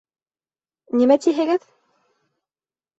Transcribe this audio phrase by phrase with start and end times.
[1.01, 1.71] Нимә тиһегеҙ?